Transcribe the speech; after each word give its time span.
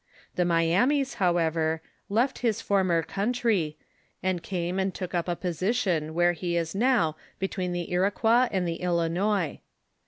The 0.33 0.45
Myamis, 0.45 1.17
how 1.17 1.37
ever, 1.37 1.79
left 2.09 2.39
his 2.39 2.59
former 2.59 3.03
country, 3.03 3.77
and 4.23 4.41
came 4.41 4.79
and 4.79 4.91
took 4.91 5.13
up 5.13 5.27
a 5.27 5.35
posi 5.35 5.75
tion 5.75 6.15
where 6.15 6.33
he 6.33 6.57
is 6.57 6.73
now 6.73 7.15
between 7.37 7.71
the 7.71 7.91
Iroquois 7.91 8.47
and 8.51 8.67
the 8.67 8.79
Ilinois. 8.81 9.59